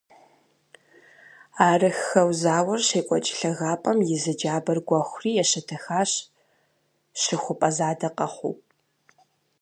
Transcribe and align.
Арыххэу 1.69 2.29
зауэр 2.41 2.81
щекӏуэкӏ 2.87 3.31
лъагапӏэм 3.39 3.99
и 4.15 4.17
зы 4.21 4.33
джабэр 4.39 4.79
гуэхури 4.87 5.31
ещэтэхащ, 5.43 6.11
щыхупӏэ 7.21 7.69
задэ 7.77 8.09
къэхъуу. 8.17 8.55